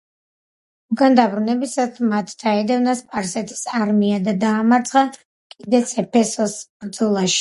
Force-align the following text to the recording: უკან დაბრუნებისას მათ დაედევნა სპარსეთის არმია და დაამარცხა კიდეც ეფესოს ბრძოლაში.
უკან 0.93 1.17
დაბრუნებისას 1.19 1.99
მათ 2.13 2.33
დაედევნა 2.43 2.95
სპარსეთის 3.01 3.61
არმია 3.81 4.19
და 4.29 4.35
დაამარცხა 4.45 5.05
კიდეც 5.55 5.95
ეფესოს 6.05 6.57
ბრძოლაში. 6.85 7.29